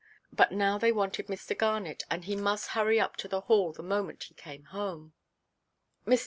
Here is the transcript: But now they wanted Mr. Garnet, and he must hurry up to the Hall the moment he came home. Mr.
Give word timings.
But 0.33 0.51
now 0.51 0.79
they 0.79 0.91
wanted 0.91 1.27
Mr. 1.27 1.55
Garnet, 1.55 2.05
and 2.09 2.25
he 2.25 2.35
must 2.35 2.69
hurry 2.69 2.99
up 2.99 3.17
to 3.17 3.27
the 3.27 3.41
Hall 3.41 3.71
the 3.71 3.83
moment 3.83 4.23
he 4.23 4.33
came 4.33 4.63
home. 4.65 5.13
Mr. 6.07 6.19